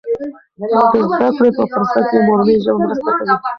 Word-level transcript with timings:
د 0.59 0.61
زده 1.15 1.27
کړې 1.37 1.49
په 1.57 1.63
پروسه 1.71 1.99
کې 2.09 2.17
مورنۍ 2.27 2.55
ژبه 2.63 2.79
مرسته 2.85 3.09
کوي. 3.17 3.33